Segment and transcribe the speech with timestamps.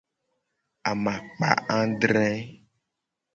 [0.89, 1.49] Amakpa
[1.79, 2.29] adre.